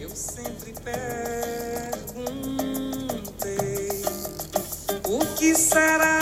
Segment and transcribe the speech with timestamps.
[0.00, 1.92] Eu sempre perguntei
[5.06, 6.20] o que será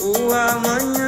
[0.00, 0.99] o amanhã,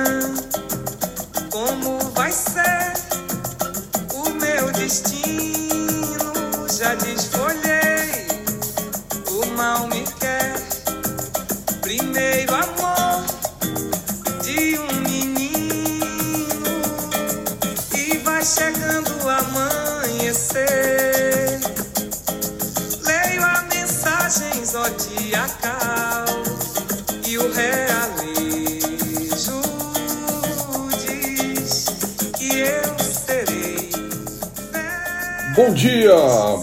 [35.72, 36.14] Bom dia,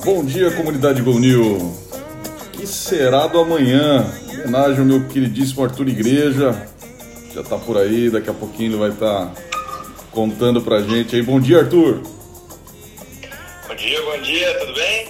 [0.05, 1.73] bom dia comunidade Gol New.
[2.51, 4.05] Que será do amanhã?
[4.43, 6.67] Homenagem ao meu queridíssimo Arthur Igreja.
[7.33, 9.33] Já tá por aí, daqui a pouquinho ele vai estar
[10.11, 11.23] contando pra gente aí.
[11.23, 12.01] Bom dia, Arthur.
[13.67, 15.07] Bom dia, bom dia, tudo bem?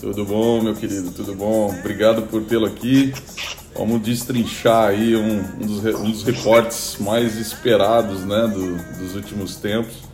[0.00, 1.74] Tudo bom, meu querido, tudo bom.
[1.78, 3.12] Obrigado por tê-lo aqui.
[3.76, 9.56] Vamos destrinchar aí um, um dos, um dos reportes mais esperados né, do- dos últimos
[9.56, 10.08] tempos.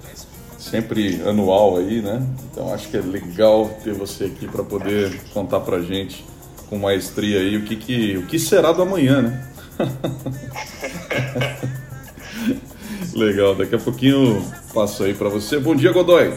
[0.70, 2.20] Sempre anual aí, né?
[2.50, 6.24] Então acho que é legal ter você aqui para poder contar pra gente
[6.68, 9.48] com maestria aí o que, que, o que será do amanhã, né?
[13.14, 15.60] legal, daqui a pouquinho passo aí para você.
[15.60, 16.34] Bom dia, Godoy.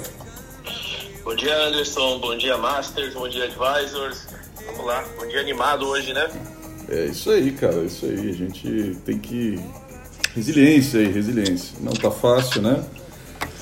[1.23, 4.27] Bom dia, Anderson, bom dia, Masters, bom dia, Advisors.
[4.63, 6.29] Vamos lá, bom dia animado hoje, né?
[6.87, 8.29] É isso aí, cara, é isso aí.
[8.29, 9.59] A gente tem que.
[10.35, 11.75] Resiliência aí, resiliência.
[11.81, 12.85] Não tá fácil, né?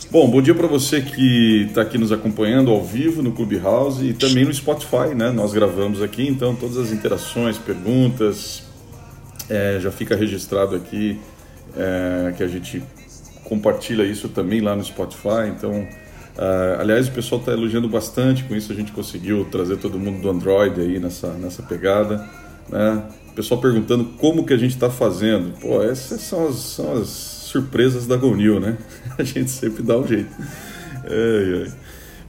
[0.09, 4.13] Bom, bom dia para você que está aqui nos acompanhando ao vivo no Clubhouse e
[4.13, 5.31] também no Spotify, né?
[5.31, 8.63] Nós gravamos aqui, então todas as interações, perguntas,
[9.49, 11.19] é, já fica registrado aqui
[11.75, 12.81] é, que a gente
[13.43, 15.49] compartilha isso também lá no Spotify.
[15.49, 15.87] Então,
[16.37, 18.71] ah, aliás, o pessoal está elogiando bastante com isso.
[18.71, 22.27] A gente conseguiu trazer todo mundo do Android aí nessa, nessa pegada.
[22.69, 23.03] Né?
[23.29, 25.57] O pessoal perguntando como que a gente está fazendo.
[25.59, 28.77] Pô, essas são as, são as surpresas da GoNew, né?
[29.17, 30.29] A gente sempre dá um jeito.
[30.39, 31.71] Ai, ai.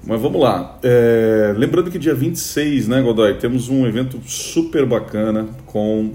[0.07, 0.79] Mas vamos lá.
[0.83, 6.15] É, lembrando que dia 26, né, Godoy, temos um evento super bacana com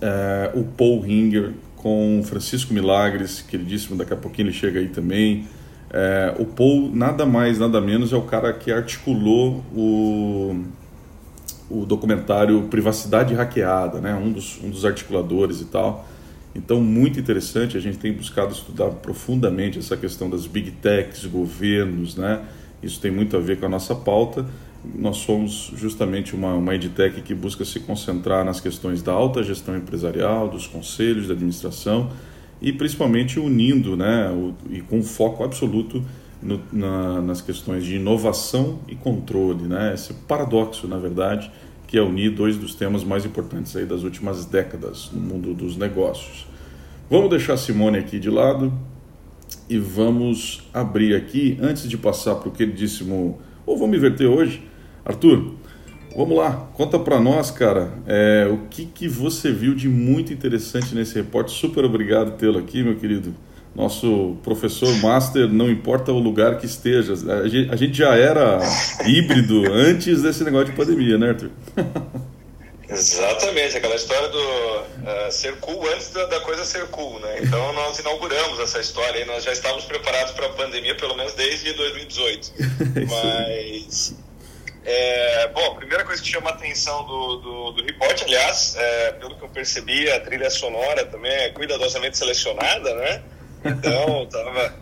[0.00, 5.46] é, o Paul Ringer, com Francisco Milagres, queridíssimo, daqui a pouquinho ele chega aí também.
[5.90, 10.64] É, o Paul, nada mais, nada menos, é o cara que articulou o,
[11.70, 14.14] o documentário Privacidade Hackeada, né?
[14.14, 16.04] um, dos, um dos articuladores e tal.
[16.54, 22.16] Então, muito interessante, a gente tem buscado estudar profundamente essa questão das big techs, governos,
[22.16, 22.42] né?
[22.82, 24.46] Isso tem muito a ver com a nossa pauta.
[24.94, 29.76] Nós somos justamente uma, uma edtech que busca se concentrar nas questões da alta gestão
[29.76, 32.10] empresarial, dos conselhos de administração
[32.60, 36.04] e principalmente unindo, né, o, e com foco absoluto
[36.40, 39.94] no, na, nas questões de inovação e controle, né?
[39.94, 41.50] Esse paradoxo, na verdade,
[41.94, 45.76] que é unir dois dos temas mais importantes aí das últimas décadas no mundo dos
[45.76, 46.44] negócios.
[47.08, 48.72] Vamos deixar a Simone aqui de lado
[49.70, 53.38] e vamos abrir aqui, antes de passar para o queridíssimo.
[53.64, 54.60] Ou vamos inverter hoje?
[55.04, 55.52] Arthur,
[56.16, 60.96] vamos lá, conta para nós, cara, é, o que, que você viu de muito interessante
[60.96, 61.52] nesse reporte.
[61.52, 63.32] Super obrigado tê-lo aqui, meu querido.
[63.74, 67.14] Nosso professor master, não importa o lugar que esteja.
[67.42, 68.60] A gente, a gente já era
[69.04, 71.50] híbrido antes desse negócio de pandemia, né, Arthur?
[72.88, 77.38] Exatamente, aquela história do uh, ser cool antes da, da, coisa ser cool, né?
[77.42, 81.32] Então nós inauguramos essa história e nós já estávamos preparados para a pandemia pelo menos
[81.32, 82.52] desde 2018.
[83.08, 84.14] Mas,
[84.84, 89.12] é, bom, a primeira coisa que chama a atenção do, do, do report, aliás, é,
[89.12, 93.22] pelo que eu percebi, a trilha sonora também é cuidadosamente selecionada, né?
[93.64, 94.74] Então, tava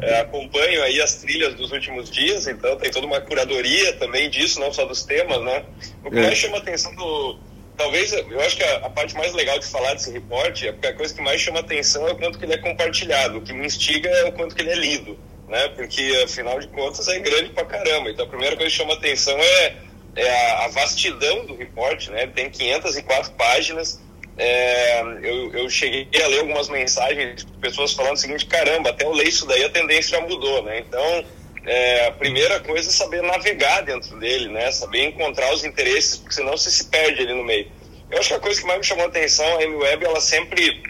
[0.00, 4.60] é, acompanho aí as trilhas dos últimos dias, então tem toda uma curadoria também disso,
[4.60, 5.64] não só dos temas, né?
[6.04, 6.22] O que é.
[6.22, 7.38] mais chama atenção do.
[7.76, 10.86] Talvez, eu acho que a, a, parte mais legal de falar desse reporte é porque
[10.86, 13.52] a coisa que mais chama atenção é o quanto que ele é compartilhado, o que
[13.52, 15.18] me instiga é o quanto que ele é lido,
[15.48, 15.68] né?
[15.68, 18.10] Porque, afinal de contas, é grande pra caramba.
[18.10, 19.76] Então, a primeira coisa que chama atenção é,
[20.16, 22.26] é a, a vastidão do reporte, né?
[22.26, 24.00] Tem 504 páginas.
[24.36, 29.04] É, eu, eu, cheguei a ler algumas mensagens de pessoas falando o seguinte: caramba, até
[29.04, 30.78] eu ler isso daí a tendência já mudou, né?
[30.78, 31.24] Então,
[31.66, 34.72] é, a primeira coisa é saber navegar dentro dele, né?
[34.72, 37.70] Saber encontrar os interesses, porque senão você se perde ali no meio.
[38.10, 40.82] Eu acho que a coisa que mais me chamou a atenção, a M-Web, ela sempre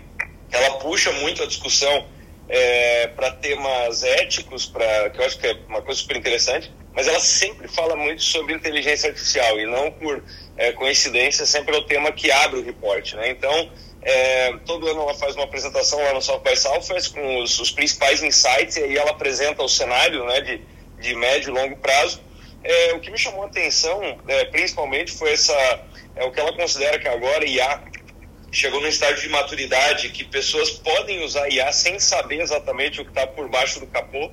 [0.50, 2.06] ela puxa muito a discussão
[2.48, 7.08] é, para temas éticos, pra, que eu acho que é uma coisa super interessante, mas
[7.08, 10.22] ela sempre fala muito sobre inteligência artificial e não por
[10.56, 13.30] é, coincidência, sempre é o tema que abre o report, né?
[13.30, 13.70] Então,
[14.02, 17.70] é, todo ano ela faz uma apresentação lá no South by Southwest com os, os,
[17.70, 20.60] principais insights e aí ela apresenta o cenário, né, de,
[21.00, 22.20] de médio e longo prazo
[22.64, 25.52] é, o que me chamou a atenção, é, principalmente, foi essa,
[26.14, 27.82] é, o que ela considera que agora IA
[28.52, 33.10] chegou num estágio de maturidade que pessoas podem usar IA sem saber exatamente o que
[33.10, 34.30] está por baixo do capô.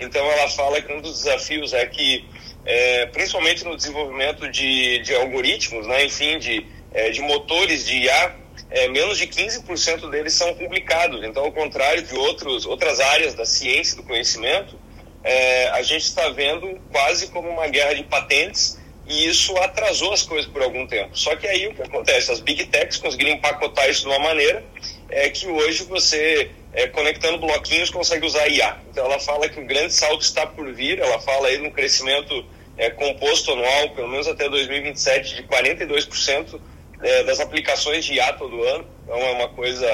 [0.00, 2.24] Então, ela fala que um dos desafios é que,
[2.64, 8.36] é, principalmente no desenvolvimento de, de algoritmos, né, enfim, de, é, de motores de IA,
[8.70, 11.24] é, menos de 15% deles são publicados.
[11.24, 14.78] Então, ao contrário de outros, outras áreas da ciência do conhecimento,
[15.24, 20.22] é, a gente está vendo quase como uma guerra de patentes e isso atrasou as
[20.22, 21.16] coisas por algum tempo.
[21.16, 22.30] Só que aí o que acontece?
[22.30, 24.62] As big techs conseguiram empacotar isso de uma maneira
[25.08, 28.78] é, que hoje você, é, conectando bloquinhos, consegue usar IA.
[28.90, 32.44] Então ela fala que o grande salto está por vir, ela fala aí no crescimento
[32.76, 36.60] é, composto anual, pelo menos até 2027, de 42%
[37.02, 38.86] é, das aplicações de IA todo ano.
[39.04, 39.88] Então é uma coisa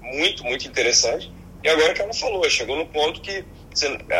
[0.00, 1.30] muito, muito interessante.
[1.62, 3.44] E agora que ela falou, chegou no ponto que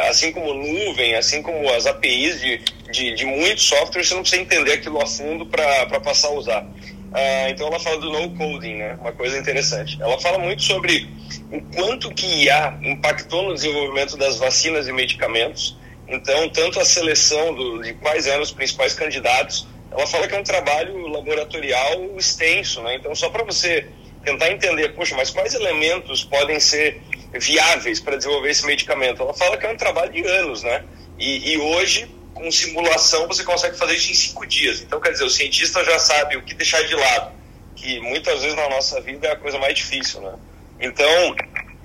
[0.09, 2.59] assim como nuvem, assim como as APIs de,
[2.91, 6.67] de, de muitos softwares, você não precisa entender aquilo a fundo para passar a usar.
[7.15, 8.99] Ah, então ela fala do no coding, né?
[9.01, 9.97] Uma coisa interessante.
[10.03, 11.09] Ela fala muito sobre
[11.53, 15.79] o quanto que IA impactou no desenvolvimento das vacinas e medicamentos.
[16.09, 20.39] Então, tanto a seleção do, de quais eram os principais candidatos, ela fala que é
[20.41, 22.97] um trabalho laboratorial extenso, né?
[22.97, 23.87] Então, só para você
[24.25, 27.01] tentar entender, poxa, mas quais elementos podem ser
[27.33, 29.23] viáveis para desenvolver esse medicamento.
[29.23, 30.85] Ela fala que é um trabalho de anos, né?
[31.19, 34.83] E, e, hoje, com simulação, você consegue fazer isso em cinco dias.
[34.83, 37.33] Então, quer dizer, o cientista já sabe o que deixar de lado,
[37.77, 40.33] que muitas vezes na nossa vida é a coisa mais difícil, né?
[40.81, 41.37] Então,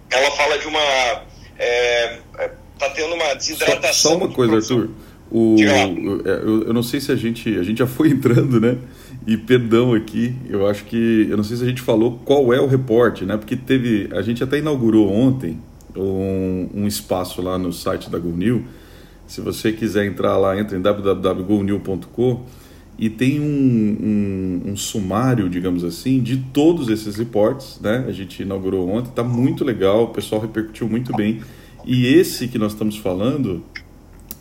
[0.10, 1.24] ela fala de uma...
[1.58, 3.94] É, é tá tendo uma desidratação...
[3.94, 4.90] Só, só uma coisa, Arthur.
[5.32, 8.78] O, eu, eu, não sei se a gente, a gente já foi entrando, né?
[9.28, 12.60] E perdão aqui, eu acho que eu não sei se a gente falou qual é
[12.60, 13.38] o reporte, né?
[13.38, 15.62] Porque teve, a gente até inaugurou ontem
[15.96, 18.66] um, um espaço lá no site da GoNew.
[19.30, 22.46] Se você quiser entrar lá, entra em www.gonew.com
[22.98, 23.46] e tem um,
[24.66, 28.06] um, um, sumário, digamos assim, de todos esses reportes, né?
[28.08, 31.42] A gente inaugurou ontem, tá muito legal, o pessoal repercutiu muito bem.
[31.86, 33.64] E esse que nós estamos falando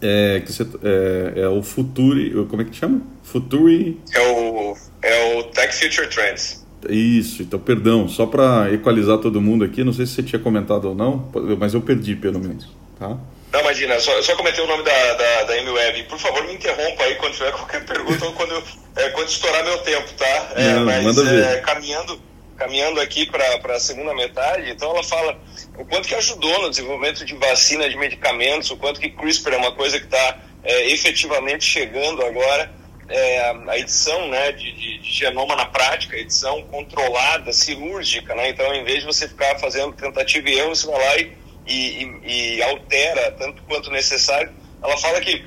[0.01, 3.03] é, que você, é, é, o Futuri, como é que chama?
[3.23, 4.01] Futuri...
[4.15, 6.67] É o, é o Tech Future Trends.
[6.89, 10.87] Isso, então perdão, só para equalizar todo mundo aqui, não sei se você tinha comentado
[10.87, 12.67] ou não, mas eu perdi pelo menos,
[12.99, 13.19] tá?
[13.53, 16.03] Não, imagina, só, só comentei o nome da, da, da MWeb.
[16.05, 18.63] Por favor, me interrompa aí quando tiver qualquer pergunta ou quando,
[18.97, 20.53] é, quando estourar meu tempo, tá?
[20.55, 21.45] É, não, mas manda ver.
[21.45, 22.21] É, caminhando,
[22.57, 25.39] caminhando aqui para a segunda metade, então ela fala
[25.79, 29.57] o quanto que ajudou no desenvolvimento de vacina, de medicamentos, o quanto que CRISPR é
[29.57, 32.71] uma coisa que está é, efetivamente chegando agora,
[33.09, 38.51] é, a edição né, de, de, de, genoma na prática, edição controlada, cirúrgica, né?
[38.51, 41.38] então em vez de você ficar fazendo tentativa e erro, você vai lá e,
[41.69, 44.53] e, e altera tanto quanto necessário.
[44.83, 45.45] Ela fala que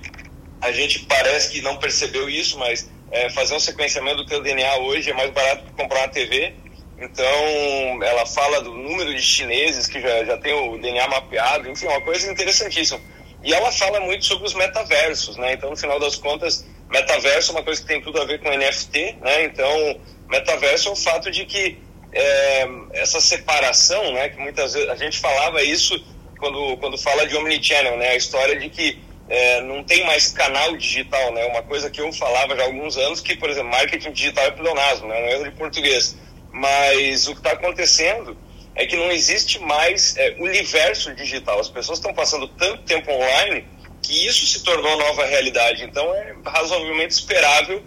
[0.62, 4.78] a gente parece que não percebeu isso, mas é, fazer um sequenciamento do teu DNA
[4.78, 6.54] hoje é mais barato que comprar uma TV
[7.02, 11.88] então, ela fala do número de chineses que já, já tem o DNA mapeado, enfim,
[11.88, 13.02] uma coisa interessantíssima.
[13.44, 15.54] E ela fala muito sobre os metaversos, né?
[15.54, 18.56] Então, no final das contas, metaverso é uma coisa que tem tudo a ver com
[18.56, 19.46] NFT, né?
[19.46, 21.80] Então, metaverso é o fato de que
[22.14, 24.30] é, essa separação, né?
[24.30, 26.02] Que muitas vezes a gente falava isso
[26.38, 28.10] quando, quando fala de omnichannel, né?
[28.10, 29.00] A história de que
[29.30, 31.46] é, não tem mais canal digital, né?
[31.46, 34.52] Uma coisa que eu falava já há alguns anos que, por exemplo, marketing digital é
[34.52, 35.16] pleonasmo, né?
[35.16, 36.18] Um erro de português
[36.52, 38.38] mas o que está acontecendo
[38.76, 41.60] é que não existe mais é, universo digital.
[41.60, 43.66] As pessoas estão passando tanto tempo online
[44.02, 45.84] que isso se tornou nova realidade.
[45.84, 47.84] Então é razoavelmente esperável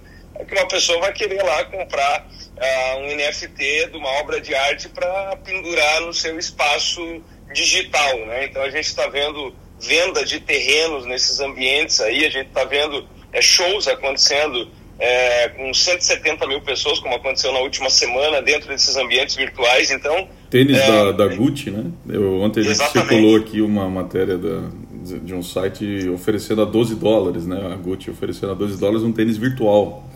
[0.47, 2.27] que uma pessoa vai querer lá comprar
[2.57, 7.23] uh, um NFT de uma obra de arte para pendurar no seu espaço
[7.53, 8.19] digital.
[8.27, 8.47] Né?
[8.47, 13.07] Então a gente está vendo venda de terrenos nesses ambientes aí, a gente está vendo
[13.33, 18.97] é, shows acontecendo é, com 170 mil pessoas, como aconteceu na última semana, dentro desses
[18.97, 19.91] ambientes virtuais.
[19.91, 21.85] Então, tênis é, da, da Gucci, né?
[22.09, 24.71] Eu, ontem a gente circulou aqui uma matéria da,
[25.23, 27.73] de um site oferecendo a 12 dólares, né?
[27.73, 30.09] A Gucci oferecendo a 12 dólares um tênis virtual.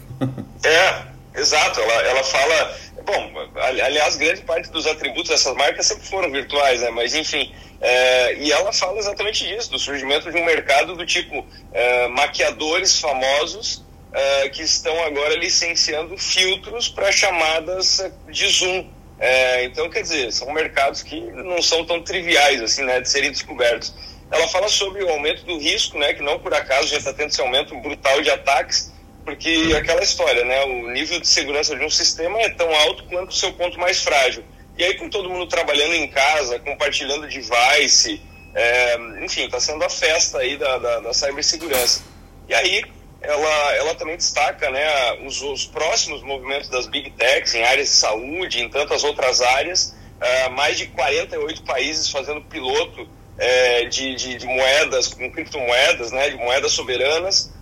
[0.64, 1.80] É, exato.
[1.80, 2.78] Ela, ela fala.
[3.04, 6.90] Bom, aliás, grande parte dos atributos dessas marcas sempre foram virtuais, né?
[6.90, 7.54] Mas enfim.
[7.80, 13.00] É, e ela fala exatamente disso, do surgimento de um mercado do tipo é, maquiadores
[13.00, 18.80] famosos uh, que estão agora licenciando filtros para chamadas de Zoom.
[18.80, 23.30] Uh, então, quer dizer, são mercados que não são tão triviais assim, né, de serem
[23.30, 23.94] descobertos.
[24.30, 27.30] Ela fala sobre o aumento do risco, né, que não por acaso já está tendo
[27.30, 28.92] esse aumento brutal de ataques,
[29.28, 33.28] porque aquela história, né, o nível de segurança de um sistema é tão alto quanto
[33.28, 34.42] o seu ponto mais frágil.
[34.78, 38.22] E aí, com todo mundo trabalhando em casa, compartilhando device,
[38.54, 42.02] é, enfim, está sendo a festa aí da, da, da cibersegurança.
[42.48, 42.82] E aí,
[43.20, 44.86] ela, ela também destaca né,
[45.26, 49.94] os, os próximos movimentos das Big Techs em áreas de saúde, em tantas outras áreas,
[50.22, 56.30] uh, mais de 48 países fazendo piloto uh, de, de, de, moedas, com criptomoedas, né,
[56.30, 57.52] de moedas soberanas.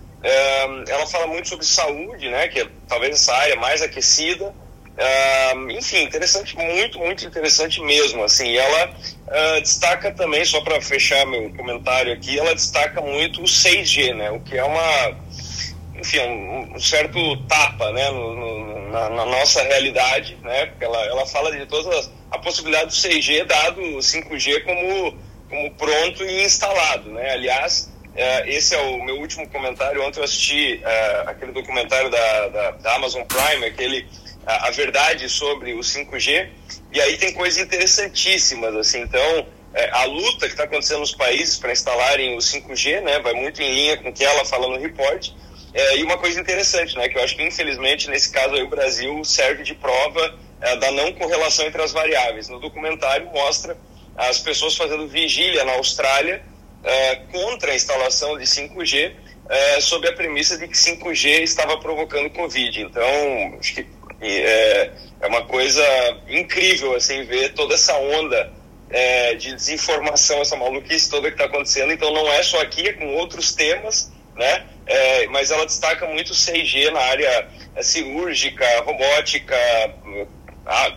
[0.87, 4.53] Ela fala muito sobre saúde, né, que é talvez essa área mais aquecida.
[5.69, 8.23] Enfim, interessante, muito, muito interessante mesmo.
[8.23, 8.93] Assim, ela
[9.61, 14.31] destaca também, só para fechar meu comentário aqui, ela destaca muito o 6G, né?
[14.31, 15.15] O que é uma,
[15.99, 18.09] enfim, um, um certo tapa, né?
[18.11, 20.67] No, no, na, na, nossa realidade, né?
[20.67, 25.17] Porque ela, ela fala de todas as, a possibilidade do 6G dado o 5G como,
[25.49, 27.31] como pronto e instalado, né?
[27.31, 27.91] Aliás,
[28.47, 30.03] esse é o meu último comentário.
[30.03, 30.81] Ontem eu assisti
[31.25, 34.07] aquele documentário da, da, da Amazon Prime, aquele
[34.47, 36.49] a, a verdade sobre o 5G.
[36.93, 39.01] E aí tem coisas interessantíssimas, assim.
[39.01, 43.33] Então, é, a luta que está acontecendo nos países para instalarem o 5G, né, vai
[43.33, 45.31] muito em linha com o que ela fala no report.
[45.73, 48.69] É, e uma coisa interessante, né, que eu acho que infelizmente nesse caso aí o
[48.69, 52.47] Brasil serve de prova é, da não correlação entre as variáveis.
[52.47, 53.77] No documentário mostra
[54.15, 56.41] as pessoas fazendo vigília na Austrália
[56.87, 59.13] é, contra a instalação de 5G,
[59.49, 62.81] é, sob a premissa de que 5G estava provocando Covid.
[62.81, 63.85] Então, acho que
[64.21, 64.91] é,
[65.21, 65.83] é uma coisa
[66.29, 68.51] incrível, assim, ver toda essa onda
[68.89, 71.91] é, de desinformação, essa maluquice toda que está acontecendo.
[71.91, 74.65] Então, não é só aqui, é com outros temas, né?
[74.85, 79.57] É, mas ela destaca muito 6G na área é, cirúrgica, robótica,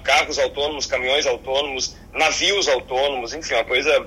[0.04, 4.06] carros autônomos, caminhões autônomos, navios autônomos, enfim, uma coisa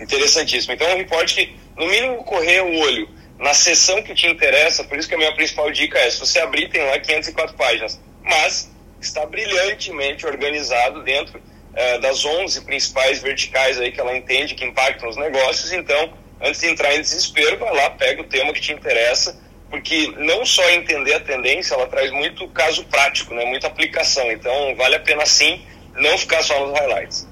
[0.00, 0.74] interessantíssima.
[0.74, 4.84] Então, é um reporte que, no mínimo, correr o olho na seção que te interessa,
[4.84, 7.98] por isso que a minha principal dica é, se você abrir, tem lá 504 páginas
[8.22, 11.40] mas está brilhantemente organizado dentro
[11.74, 15.72] eh, das 11 principais verticais aí que ela entende que impactam os negócios.
[15.72, 19.38] Então, antes de entrar em desespero, vai lá, pega o tema que te interessa,
[19.70, 24.30] porque não só entender a tendência, ela traz muito caso prático, né, muita aplicação.
[24.30, 25.64] Então, vale a pena sim
[25.96, 27.28] não ficar só nos highlights.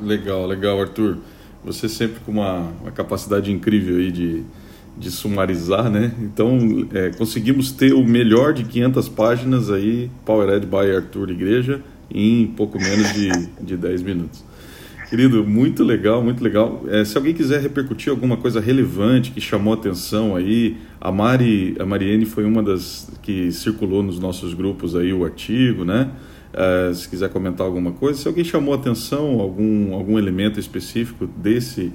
[0.00, 1.18] Legal, legal, Arthur.
[1.64, 4.44] Você sempre com uma, uma capacidade incrível aí de
[4.96, 6.12] de sumarizar, né?
[6.20, 6.58] Então,
[6.92, 12.78] é, conseguimos ter o melhor de 500 páginas aí, Powered by Arthur Igreja, em pouco
[12.78, 13.30] menos de,
[13.60, 14.44] de 10 minutos.
[15.10, 16.84] Querido, muito legal, muito legal.
[16.88, 21.84] É, se alguém quiser repercutir alguma coisa relevante que chamou atenção aí, a Mari, a
[21.84, 26.10] Mariene foi uma das que circulou nos nossos grupos aí o artigo, né?
[26.56, 31.92] É, se quiser comentar alguma coisa, se alguém chamou atenção algum algum elemento específico desse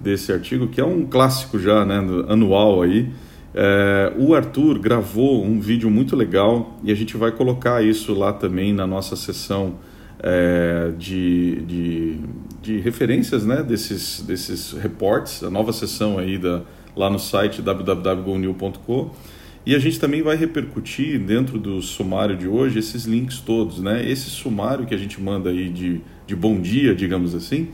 [0.00, 3.10] desse artigo, que é um clássico já, né, anual aí.
[3.52, 8.32] É, o Arthur gravou um vídeo muito legal e a gente vai colocar isso lá
[8.32, 9.74] também na nossa sessão
[10.22, 12.20] é, de, de,
[12.62, 16.62] de, referências né, desses, desses reportes, a nova sessão aí da,
[16.94, 19.10] lá no site www.gonil.com.
[19.64, 24.08] E a gente também vai repercutir dentro do sumário de hoje esses links todos, né?
[24.08, 27.68] Esse sumário que a gente manda aí de, de bom dia, digamos assim,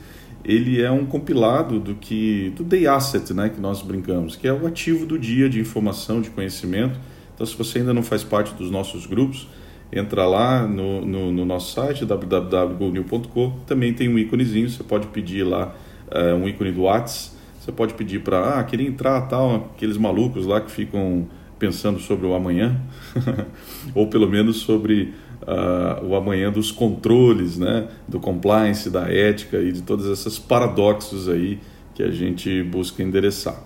[0.45, 4.52] ele é um compilado do que do day asset, né, que nós brincamos, que é
[4.52, 6.99] o ativo do dia de informação, de conhecimento.
[7.35, 9.49] Então, se você ainda não faz parte dos nossos grupos,
[9.93, 13.59] entra lá no, no, no nosso site www.golnew.com.
[13.66, 15.75] Também tem um íconezinho, você pode pedir lá
[16.09, 17.37] uh, um ícone do Whats.
[17.61, 21.26] Você pode pedir para, ah, queria entrar tal, aqueles malucos lá que ficam
[21.59, 22.81] pensando sobre o amanhã,
[23.95, 29.73] ou pelo menos sobre uh, o amanhã dos controles, né, do compliance, da ética e
[29.73, 31.59] de todos esses paradoxos aí
[31.95, 33.63] que a gente busca endereçar.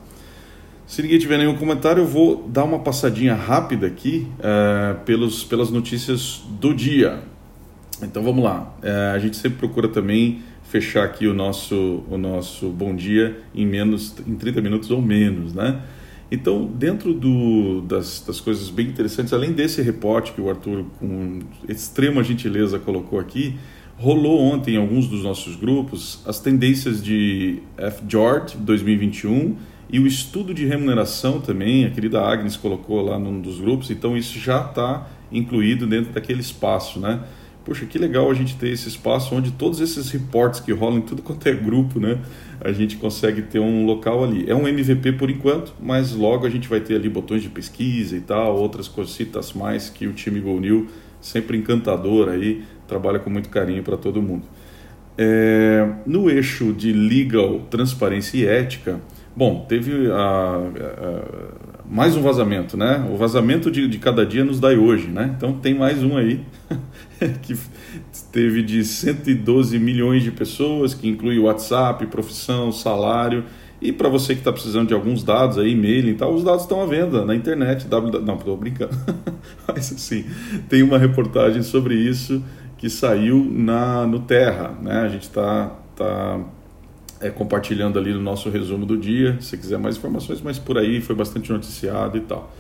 [0.87, 5.71] Se ninguém tiver nenhum comentário, eu vou dar uma passadinha rápida aqui uh, pelos, pelas
[5.71, 7.21] notícias do dia.
[8.03, 8.75] Então vamos lá.
[8.83, 13.67] Uh, a gente sempre procura também fechar aqui o nosso, o nosso bom dia em
[13.67, 15.81] menos em 30 minutos ou menos, né?
[16.31, 21.41] Então, dentro do, das, das, coisas bem interessantes, além desse reporte que o Arthur, com
[21.69, 23.57] extrema gentileza, colocou aqui,
[23.99, 29.57] rolou ontem em alguns dos nossos grupos as tendências de F-Jord 2021
[29.93, 34.17] e o estudo de remuneração também, a querida Agnes colocou lá num dos grupos, então
[34.17, 37.21] isso já está incluído dentro daquele espaço, né?
[37.65, 41.03] Poxa, que legal a gente ter esse espaço onde todos esses reportes que rolam em
[41.03, 42.19] tudo quanto é grupo, né?
[42.61, 44.49] A gente consegue ter um local ali.
[44.49, 48.17] É um MVP por enquanto, mas logo a gente vai ter ali botões de pesquisa
[48.17, 50.89] e tal, outras cositas mais que o time Go New,
[51.21, 54.45] sempre encantador aí, trabalha com muito carinho para todo mundo.
[55.19, 58.99] É, no eixo de legal, transparência e ética,
[59.37, 63.05] bom, teve a, a mais um vazamento, né?
[63.13, 65.35] O vazamento de, de cada dia nos dá hoje, né?
[65.37, 66.41] Então tem mais um aí
[67.43, 67.59] que
[68.31, 73.45] teve de 112 milhões de pessoas, que inclui WhatsApp, profissão, salário
[73.83, 76.63] E para você que está precisando de alguns dados aí, e-mail e tal, os dados
[76.63, 77.89] estão à venda na internet.
[77.89, 78.25] www...
[78.25, 78.97] Não, estou brincando.
[79.67, 80.25] Mas assim,
[80.69, 82.41] tem uma reportagem sobre isso
[82.79, 84.79] que saiu na, no Terra.
[84.81, 85.01] Né?
[85.01, 86.41] A gente está tá,
[87.21, 91.01] é, compartilhando ali no nosso resumo do dia, se quiser mais informações, mas por aí
[91.01, 92.53] foi bastante noticiado e tal.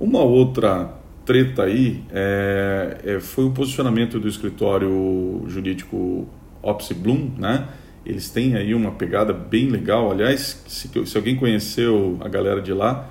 [0.00, 6.26] Uma outra treta aí é, é, foi o posicionamento do escritório jurídico
[6.62, 7.68] Opsi Bloom, né?
[8.06, 10.10] Eles têm aí uma pegada bem legal.
[10.10, 13.10] Aliás, se, se alguém conheceu a galera de lá,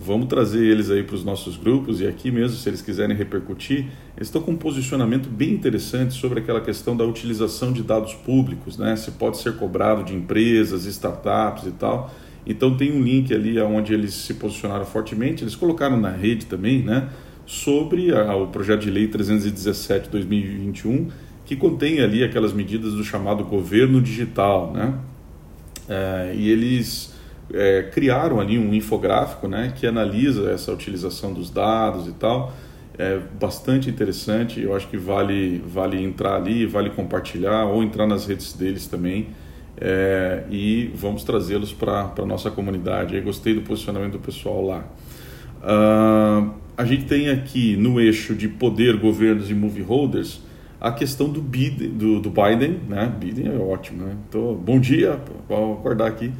[0.00, 3.86] vamos trazer eles aí para os nossos grupos e aqui mesmo, se eles quiserem repercutir,
[4.16, 8.78] eles estão com um posicionamento bem interessante sobre aquela questão da utilização de dados públicos,
[8.78, 8.96] né?
[8.96, 12.14] Se pode ser cobrado de empresas, startups e tal.
[12.46, 16.82] Então tem um link ali onde eles se posicionaram fortemente, eles colocaram na rede também,
[16.82, 17.08] né?
[17.44, 21.08] Sobre a, o projeto de lei 317/2021
[21.48, 24.92] que contém ali aquelas medidas do chamado governo digital, né?
[25.88, 27.14] É, e eles
[27.52, 32.52] é, criaram ali um infográfico, né, que analisa essa utilização dos dados e tal.
[32.98, 34.60] É bastante interessante.
[34.60, 39.28] Eu acho que vale vale entrar ali, vale compartilhar ou entrar nas redes deles também.
[39.80, 43.14] É, e vamos trazê-los para a nossa comunidade.
[43.16, 44.84] Eu gostei do posicionamento do pessoal lá.
[45.58, 50.40] Uh, a gente tem aqui no eixo de poder, governos e movie holders
[50.80, 53.12] a questão do, Biden, do, do Biden, né?
[53.18, 54.16] Biden é ótimo, né?
[54.28, 56.30] Então, bom dia, vamos acordar aqui.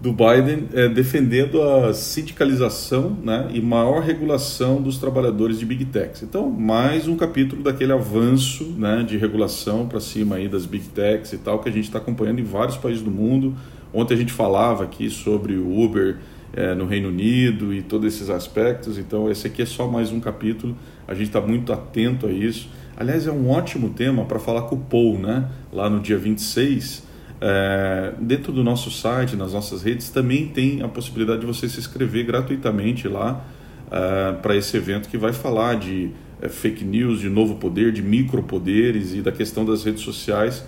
[0.00, 6.22] Do Biden é, defendendo a sindicalização né, e maior regulação dos trabalhadores de Big Techs.
[6.22, 11.32] Então, mais um capítulo daquele avanço né, de regulação para cima aí das Big Techs
[11.32, 13.54] e tal, que a gente está acompanhando em vários países do mundo.
[13.94, 16.18] Ontem a gente falava aqui sobre o Uber
[16.52, 18.98] é, no Reino Unido e todos esses aspectos.
[18.98, 20.76] Então, esse aqui é só mais um capítulo.
[21.06, 22.68] A gente está muito atento a isso.
[22.96, 25.48] Aliás, é um ótimo tema para falar com o Paul, né?
[25.72, 27.03] Lá no dia 26.
[27.46, 31.78] É, dentro do nosso site, nas nossas redes, também tem a possibilidade de você se
[31.78, 33.44] inscrever gratuitamente lá
[33.90, 38.00] é, para esse evento que vai falar de é, fake news, de novo poder, de
[38.00, 40.64] micropoderes e da questão das redes sociais,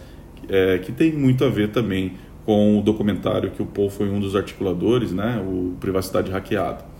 [0.50, 2.12] é, que tem muito a ver também
[2.44, 5.42] com o documentário que o Paul foi um dos articuladores, né?
[5.48, 6.96] O Privacidade Hackeada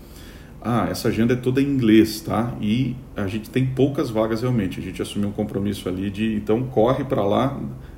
[0.61, 2.53] ah, essa agenda é toda em inglês, tá?
[2.59, 4.79] E a gente tem poucas vagas realmente.
[4.79, 7.57] A gente assumiu um compromisso ali de, então corre para lá.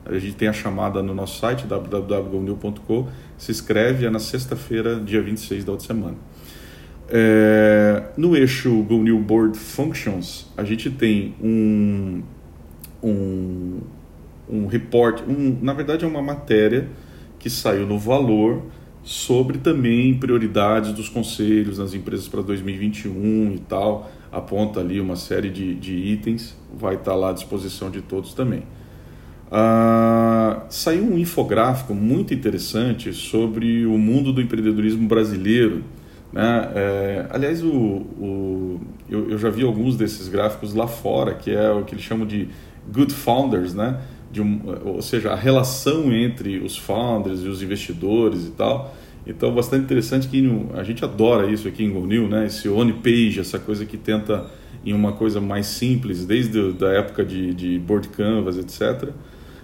[0.10, 3.08] A gente tem a chamada no nosso site www.gonil.com.
[3.38, 6.18] Se inscreve, é na sexta-feira, dia 26 da outra semana.
[7.12, 12.22] É, no eixo Go New Board Functions, a gente tem um,
[13.02, 13.80] um,
[14.48, 16.88] um report, um, na verdade é uma matéria
[17.40, 18.64] que saiu no Valor
[19.02, 24.12] sobre também prioridades dos conselhos nas empresas para 2021 e tal.
[24.32, 28.64] Aponta ali uma série de, de itens, vai estar lá à disposição de todos também.
[29.52, 35.84] Ah, saiu um infográfico muito interessante sobre o mundo do empreendedorismo brasileiro.
[36.32, 36.72] Né?
[36.76, 41.72] É, aliás, o, o, eu, eu já vi alguns desses gráficos lá fora, que é
[41.72, 42.48] o que eles chamam de
[42.92, 44.00] Good Founders, né?
[44.32, 48.96] de um, ou seja, a relação entre os founders e os investidores e tal.
[49.26, 52.46] Então, bastante interessante que a gente adora isso aqui em GoNew, né?
[52.46, 54.48] Esse on-page, essa coisa que tenta
[54.86, 59.10] em uma coisa mais simples, desde a época de, de board canvas, etc.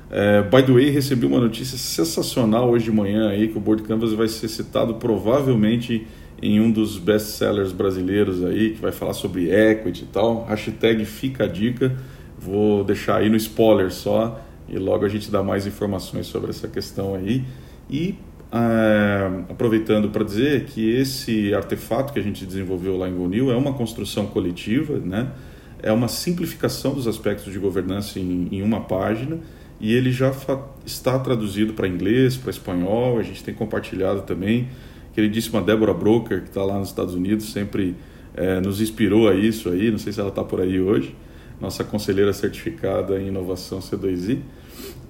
[0.09, 3.83] É, by the way, recebi uma notícia sensacional hoje de manhã aí que o board
[3.83, 6.05] canvas vai ser citado provavelmente
[6.41, 10.45] em um dos best-sellers brasileiros aí, que vai falar sobre equity e tal.
[10.45, 11.95] Hashtag fica a dica.
[12.37, 16.67] Vou deixar aí no spoiler só e logo a gente dá mais informações sobre essa
[16.67, 17.43] questão aí.
[17.89, 18.15] E
[18.51, 23.55] é, aproveitando para dizer que esse artefato que a gente desenvolveu lá em Gonil é
[23.55, 25.31] uma construção coletiva, né?
[25.81, 29.39] é uma simplificação dos aspectos de governança em, em uma página
[29.79, 30.31] e ele já
[30.85, 34.69] está traduzido para inglês, para espanhol, a gente tem compartilhado também.
[35.13, 37.95] Queridíssima Débora Broker, que está lá nos Estados Unidos, sempre
[38.33, 41.15] é, nos inspirou a isso aí, não sei se ela está por aí hoje
[41.59, 44.39] nossa conselheira certificada em inovação C2I,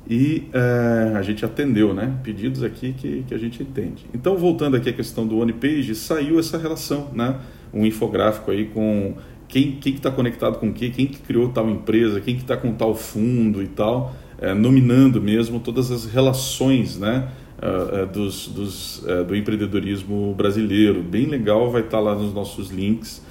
[0.07, 2.19] e é, a gente atendeu, né?
[2.23, 4.05] Pedidos aqui que, que a gente entende.
[4.13, 7.39] Então, voltando aqui à questão do OnePage, saiu essa relação, né?
[7.73, 9.15] Um infográfico aí com
[9.47, 12.71] quem que está conectado com quê, quem que criou tal empresa, quem que está com
[12.73, 17.29] tal fundo e tal, é, nominando mesmo todas as relações, né?
[17.55, 21.01] Uh, dos, dos, uh, do empreendedorismo brasileiro.
[21.01, 23.23] Bem legal, vai estar lá nos nossos links.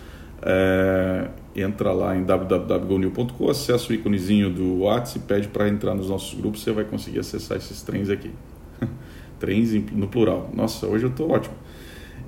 [0.47, 6.11] É, entra lá em www.gonil.com, acessa o íconezinho do WhatsApp e pede para entrar nos
[6.11, 8.31] nossos grupos, você vai conseguir acessar esses trens aqui.
[9.41, 10.51] trens no plural.
[10.55, 11.55] Nossa, hoje eu estou ótimo.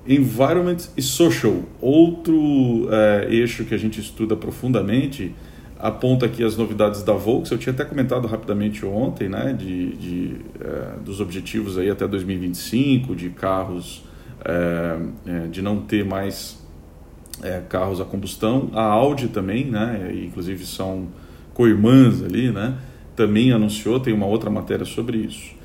[0.09, 5.35] Environment e Social, outro é, eixo que a gente estuda profundamente.
[5.79, 7.51] Aponta aqui as novidades da Volks.
[7.51, 13.15] Eu tinha até comentado rapidamente ontem, né, de, de é, dos objetivos aí até 2025
[13.15, 14.05] de carros,
[14.45, 16.65] é, é, de não ter mais
[17.69, 18.71] carros a combustão.
[18.73, 21.09] A Audi também, né, inclusive são
[21.53, 22.79] co-irmãs ali, né,
[23.15, 24.01] também anunciou.
[24.01, 25.57] Tem uma outra matéria sobre isso.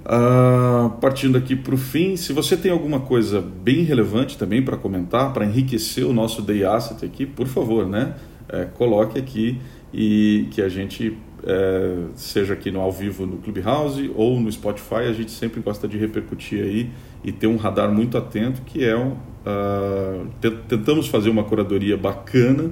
[0.00, 4.76] Uh, partindo aqui para o fim, se você tem alguma coisa bem relevante também para
[4.76, 8.14] comentar, para enriquecer o nosso Day Asset aqui, por favor, né?
[8.52, 9.58] É, coloque aqui
[9.92, 15.06] e que a gente, é, seja aqui no ao vivo no Clubhouse ou no Spotify,
[15.08, 16.90] a gente sempre gosta de repercutir aí
[17.24, 20.26] e ter um radar muito atento, que é um, uh,
[20.68, 22.70] tentamos fazer uma curadoria bacana,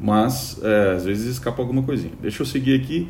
[0.00, 2.14] mas é, às vezes escapa alguma coisinha.
[2.20, 3.08] Deixa eu seguir aqui.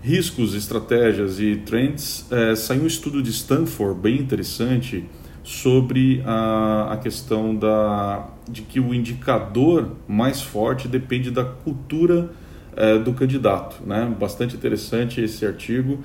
[0.00, 2.24] Riscos, estratégias e trends.
[2.30, 5.04] É, saiu um estudo de Stanford bem interessante
[5.48, 12.28] sobre a, a questão da, de que o indicador mais forte depende da cultura
[12.76, 13.78] é, do candidato.
[13.86, 14.14] Né?
[14.20, 16.00] Bastante interessante esse artigo.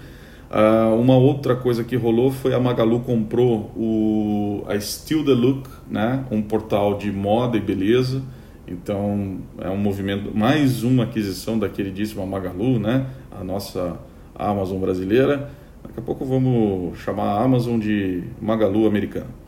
[0.49, 5.67] Uh, uma outra coisa que rolou foi a Magalu comprou o, a Still the Look,
[5.89, 6.23] né?
[6.31, 8.23] um portal de moda e beleza.
[8.65, 13.07] Então é um movimento, mais uma aquisição da queridíssima Magalu, né?
[13.29, 13.99] a nossa
[14.33, 15.51] Amazon brasileira.
[15.83, 19.43] Daqui a pouco vamos chamar a Amazon de Magalu americana.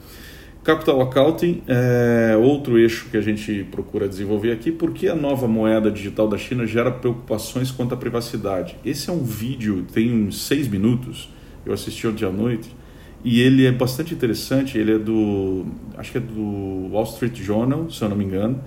[0.65, 5.91] Capital Accounting é outro eixo que a gente procura desenvolver aqui, porque a nova moeda
[5.91, 8.75] digital da China gera preocupações quanto à privacidade.
[8.83, 11.29] Esse é um vídeo, tem uns seis minutos,
[11.63, 12.75] eu assisti ontem à noite,
[13.23, 15.67] e ele é bastante interessante, ele é do,
[15.97, 18.59] acho que é do Wall Street Journal, se eu não me engano,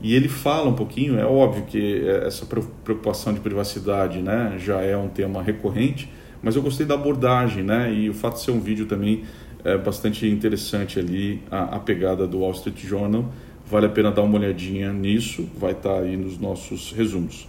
[0.00, 4.96] e ele fala um pouquinho, é óbvio que essa preocupação de privacidade né, já é
[4.96, 6.10] um tema recorrente,
[6.42, 7.92] mas eu gostei da abordagem, né?
[7.92, 9.22] E o fato de ser um vídeo também
[9.64, 13.26] é bastante interessante ali, a, a pegada do Wall Street Journal.
[13.70, 17.48] Vale a pena dar uma olhadinha nisso, vai estar tá aí nos nossos resumos.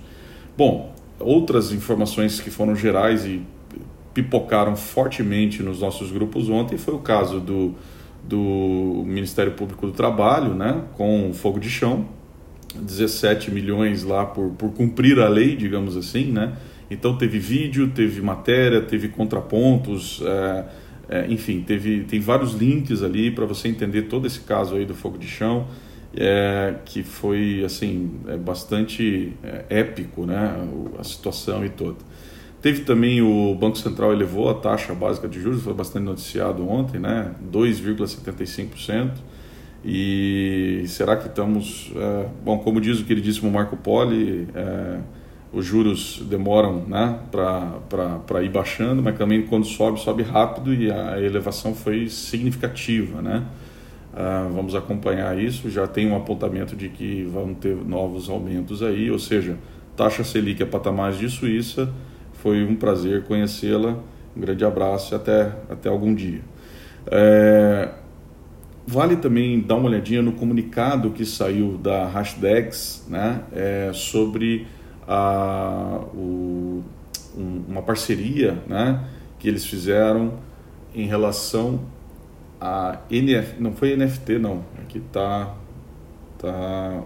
[0.58, 3.42] Bom, outras informações que foram gerais e
[4.14, 7.74] pipocaram fortemente nos nossos grupos ontem foi o caso do,
[8.24, 12.06] do Ministério Público do Trabalho, né, com fogo de chão,
[12.76, 16.54] 17 milhões lá por, por cumprir a lei, digamos assim, né,
[16.94, 20.66] então teve vídeo, teve matéria, teve contrapontos, é,
[21.10, 24.94] é, enfim, teve, tem vários links ali para você entender todo esse caso aí do
[24.94, 25.68] fogo de chão,
[26.16, 30.56] é, que foi assim é bastante é, épico, né,
[30.98, 31.98] a situação e toda.
[32.62, 37.00] Teve também o Banco Central elevou a taxa básica de juros, foi bastante noticiado ontem,
[37.00, 39.12] né, 2,75%.
[39.86, 44.48] E será que estamos, é, bom, como diz o queridíssimo Marco Poli,
[45.54, 51.22] os juros demoram né, para ir baixando, mas também quando sobe, sobe rápido e a
[51.22, 53.22] elevação foi significativa.
[53.22, 53.46] Né?
[54.14, 59.12] Ah, vamos acompanhar isso, já tem um apontamento de que vão ter novos aumentos aí,
[59.12, 59.58] ou seja,
[59.96, 61.94] taxa Selic a patamares de Suíça,
[62.34, 63.98] foi um prazer conhecê-la,
[64.36, 66.42] um grande abraço e até, até algum dia.
[67.06, 67.90] É,
[68.86, 74.68] Vale também dar uma olhadinha no comunicado que saiu da Hashdex né, é, sobre
[75.08, 76.84] a, o,
[77.38, 79.04] um, uma parceria né,
[79.40, 80.34] que eles fizeram
[80.94, 81.82] em relação
[82.60, 85.54] a NF, não foi NFT não, aqui tá,
[86.38, 87.04] tá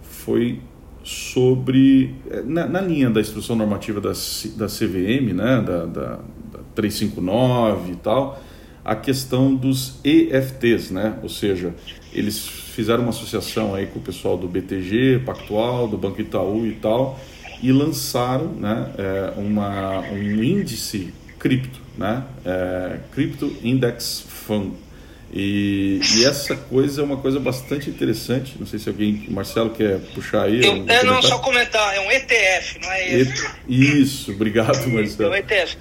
[0.00, 0.60] foi
[1.02, 6.06] sobre é, na, na linha da instrução normativa da, da CVM, né, da, da,
[6.52, 8.40] da 359 e tal,
[8.86, 11.74] a questão dos EFTs, né, ou seja,
[12.12, 16.74] eles fizeram uma associação aí com o pessoal do BTG, Pactual, do Banco Itaú e
[16.74, 17.18] tal,
[17.60, 24.74] e lançaram né, é, uma, um índice cripto, né, é, Crypto Index Fund.
[25.32, 28.54] E, e, essa coisa é uma coisa bastante interessante.
[28.60, 30.64] Não sei se alguém, Marcelo, quer puxar aí.
[30.64, 33.50] Eu, é, não, só comentar, é um ETF, não é ETF?
[33.68, 35.34] Isso, obrigado, Marcelo.
[35.34, 35.76] É um ETF.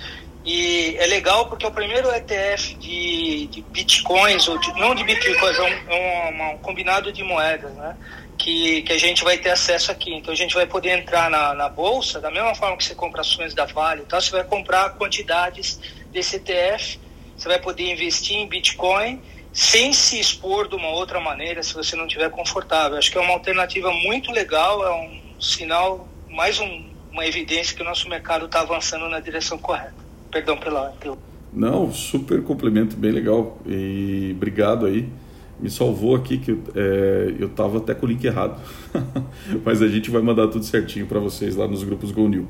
[0.46, 5.04] E é legal porque é o primeiro ETF de, de bitcoins, ou de, não de
[5.04, 7.98] bitcoins, é um, é um, um, combinado de moedas, né?
[8.38, 10.14] Que, que a gente vai ter acesso aqui.
[10.14, 13.22] Então a gente vai poder entrar na, na bolsa, da mesma forma que você compra
[13.22, 15.80] ações da Vale e tal, você vai comprar quantidades
[16.12, 17.00] desse ETF,
[17.36, 19.20] você vai poder investir em bitcoin
[19.52, 23.00] sem se expor de uma outra maneira se você não estiver confortável.
[23.00, 27.82] Acho que é uma alternativa muito legal, é um sinal, mais um, uma evidência que
[27.82, 30.05] o nosso mercado está avançando na direção correta.
[30.36, 30.94] Perdão pela.
[31.54, 33.58] Não, super complemento, bem legal.
[33.66, 35.08] E obrigado aí.
[35.62, 38.60] Me salvou aqui que é, eu estava até com o link errado.
[39.64, 42.50] Mas a gente vai mandar tudo certinho para vocês lá nos grupos GoNew.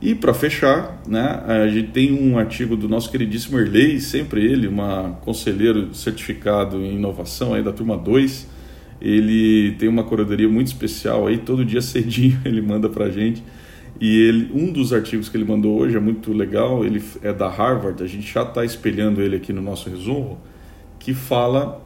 [0.00, 4.68] E para fechar, né, a gente tem um artigo do nosso queridíssimo Erlei, sempre ele,
[4.68, 8.46] uma conselheiro certificado em inovação aí da turma 2.
[9.02, 13.42] Ele tem uma curadoria muito especial aí, todo dia cedinho ele manda para a gente
[14.00, 17.48] E ele, um dos artigos que ele mandou hoje é muito legal, ele é da
[17.48, 20.38] Harvard, a gente já está espelhando ele aqui no nosso resumo,
[20.98, 21.80] que fala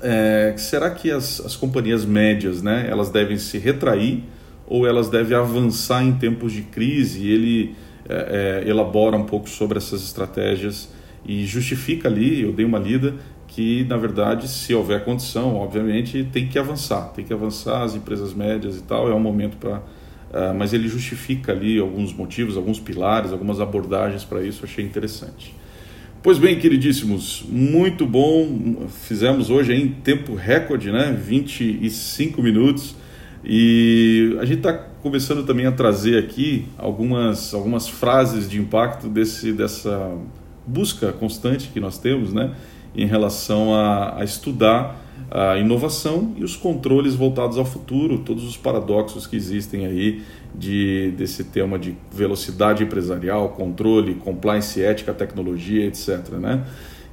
[0.00, 4.22] é, será que as, as companhias médias, né, elas devem se retrair
[4.66, 7.24] ou elas devem avançar em tempos de crise?
[7.24, 7.74] E ele
[8.08, 10.88] é, é, elabora um pouco sobre essas estratégias
[11.24, 13.14] e justifica ali, eu dei uma lida,
[13.48, 18.34] que na verdade, se houver condição, obviamente tem que avançar, tem que avançar as empresas
[18.34, 19.82] médias e tal, é um momento para.
[20.30, 25.54] Uh, mas ele justifica ali alguns motivos, alguns pilares, algumas abordagens para isso, achei interessante.
[26.22, 28.88] Pois bem, queridíssimos, muito bom.
[28.88, 31.16] Fizemos hoje em tempo recorde, né?
[31.16, 32.96] 25 minutos.
[33.44, 39.52] E a gente está começando também a trazer aqui algumas, algumas frases de impacto desse,
[39.52, 40.18] dessa
[40.66, 42.56] busca constante que nós temos, né?
[42.92, 48.56] Em relação a, a estudar a inovação e os controles voltados ao futuro, todos os
[48.56, 50.22] paradoxos que existem aí
[50.54, 56.30] de, desse tema de velocidade empresarial, controle, compliance, ética, tecnologia, etc.
[56.40, 56.64] Né?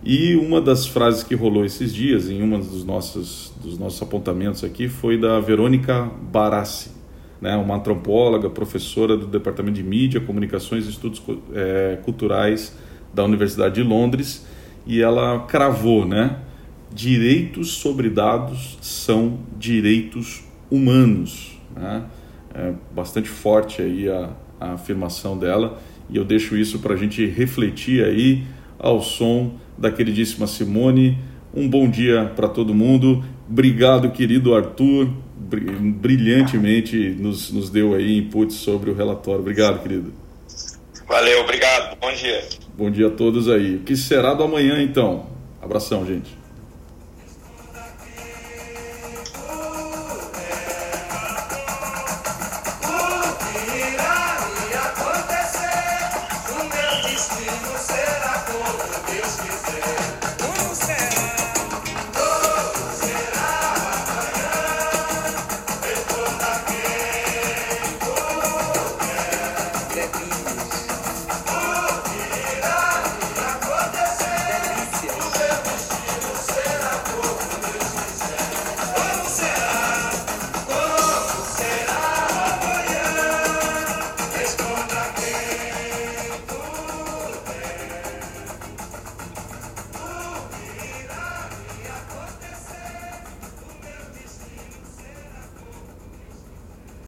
[0.04, 4.63] E uma das frases que rolou esses dias, em um dos nossos, dos nossos apontamentos
[4.63, 6.92] aqui, foi da Verônica Barassi,
[7.42, 7.56] né?
[7.56, 11.22] uma antropóloga, professora do Departamento de Mídia, Comunicações e Estudos
[11.54, 12.76] é, Culturais
[13.13, 14.46] da Universidade de Londres,
[14.86, 16.39] e ela cravou, né?
[16.94, 21.58] Direitos sobre dados são direitos humanos.
[21.76, 22.04] Né?
[22.54, 24.30] é bastante forte aí a,
[24.60, 28.44] a afirmação dela e eu deixo isso para a gente refletir aí
[28.78, 31.18] ao som da queridíssima Simone.
[31.54, 33.24] Um bom dia para todo mundo.
[33.50, 35.10] Obrigado, querido Arthur.
[35.36, 39.42] Brilhantemente nos, nos deu aí inputs sobre o relatório.
[39.42, 40.14] Obrigado, querido.
[41.08, 41.98] Valeu, obrigado.
[42.00, 42.44] Bom dia.
[42.78, 43.76] Bom dia a todos aí.
[43.76, 45.28] O que será do amanhã, então?
[45.62, 46.43] Abração, gente.